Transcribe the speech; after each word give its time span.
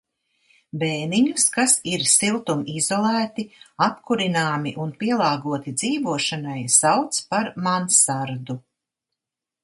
Bēniņus, 0.83 1.43
kas 1.55 1.73
ir 1.89 2.05
siltumizolēti, 2.11 3.45
apkurināmi 3.87 4.73
un 4.85 4.93
pielāgoti 5.03 5.73
dzīvošanai, 5.81 6.55
sauc 6.77 7.21
par 7.35 7.51
mansardu. 7.69 8.57